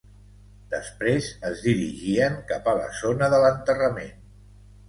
[0.71, 4.15] Després es dirigien cap a la zona de l'enterrament.